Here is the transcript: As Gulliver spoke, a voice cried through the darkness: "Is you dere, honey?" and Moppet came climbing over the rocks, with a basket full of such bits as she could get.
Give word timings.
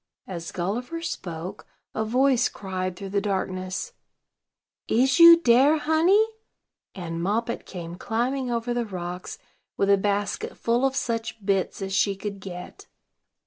As 0.25 0.51
Gulliver 0.51 1.03
spoke, 1.03 1.67
a 1.93 2.03
voice 2.03 2.49
cried 2.49 2.95
through 2.95 3.11
the 3.11 3.21
darkness: 3.21 3.93
"Is 4.87 5.19
you 5.19 5.39
dere, 5.39 5.77
honey?" 5.77 6.25
and 6.95 7.21
Moppet 7.21 7.67
came 7.67 7.97
climbing 7.97 8.49
over 8.49 8.73
the 8.73 8.83
rocks, 8.87 9.37
with 9.77 9.91
a 9.91 9.97
basket 9.97 10.57
full 10.57 10.85
of 10.87 10.95
such 10.95 11.45
bits 11.45 11.83
as 11.83 11.93
she 11.93 12.15
could 12.15 12.39
get. 12.39 12.87